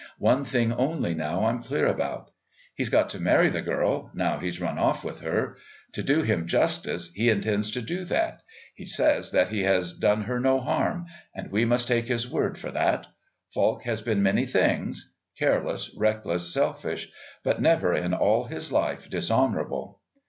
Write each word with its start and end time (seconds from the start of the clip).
One 0.17 0.45
thing 0.45 0.73
only 0.73 1.13
now 1.13 1.45
I'm 1.45 1.61
clear 1.61 1.85
about. 1.85 2.31
He's 2.73 2.89
got 2.89 3.11
to 3.11 3.19
marry 3.21 3.49
the 3.51 3.61
girl 3.61 4.09
now 4.15 4.39
he's 4.39 4.57
gone 4.57 4.79
off 4.79 5.03
with 5.03 5.19
her. 5.19 5.57
To 5.91 6.01
do 6.01 6.23
him 6.23 6.47
justice 6.47 7.13
he 7.13 7.29
intends 7.29 7.69
to 7.69 7.83
do 7.83 8.03
that. 8.05 8.41
He 8.73 8.85
says 8.87 9.29
that 9.29 9.49
he 9.49 9.61
has 9.61 9.93
done 9.93 10.23
her 10.23 10.39
no 10.39 10.59
harm, 10.59 11.05
and 11.35 11.51
we 11.51 11.65
must 11.65 11.87
take 11.87 12.07
his 12.07 12.27
word 12.27 12.57
for 12.57 12.71
that. 12.71 13.05
Falk 13.53 13.83
has 13.83 14.01
been 14.01 14.23
many 14.23 14.47
things 14.47 15.13
careless, 15.37 15.93
reckless, 15.95 16.51
selfish, 16.51 17.11
but 17.43 17.61
never 17.61 17.93
in 17.93 18.11
all 18.15 18.45
his 18.45 18.71
life 18.71 19.07
dishonourable. 19.07 19.99